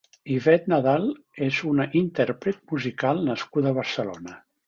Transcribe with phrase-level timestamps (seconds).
[0.35, 1.03] Ivette Nadal
[1.47, 4.35] és una intérpret musical nascuda a Barcelona.